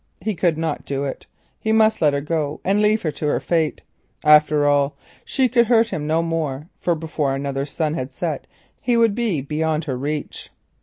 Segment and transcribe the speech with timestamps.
[0.21, 1.27] He could not do it.
[1.59, 3.83] He must let her go, and leave her to fate.
[4.23, 8.47] After all, she could hurt him no more, for before another sun had set
[8.81, 10.49] he would be beyond her reach.